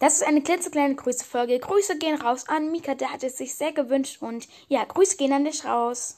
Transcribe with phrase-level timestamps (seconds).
[0.00, 1.58] Das ist eine klitzekleine Grüße-Folge.
[1.58, 5.34] Grüße gehen raus an Mika, der hat es sich sehr gewünscht und ja, Grüße gehen
[5.34, 6.16] an dich raus.